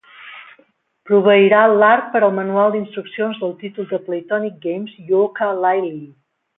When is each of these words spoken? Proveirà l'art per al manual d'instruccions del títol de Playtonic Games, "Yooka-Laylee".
Proveirà 1.09 1.59
l'art 1.83 2.09
per 2.17 2.21
al 2.29 2.35
manual 2.39 2.75
d'instruccions 2.77 3.39
del 3.45 3.55
títol 3.63 3.91
de 3.95 4.03
Playtonic 4.09 4.61
Games, 4.69 5.01
"Yooka-Laylee". 5.15 6.07